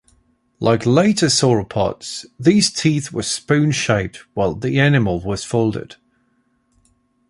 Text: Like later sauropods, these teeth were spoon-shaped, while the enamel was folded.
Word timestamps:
Like 0.59 0.87
later 0.87 1.27
sauropods, 1.27 2.25
these 2.39 2.71
teeth 2.73 3.11
were 3.11 3.21
spoon-shaped, 3.21 4.17
while 4.33 4.55
the 4.55 4.79
enamel 4.79 5.19
was 5.19 5.43
folded. 5.43 5.97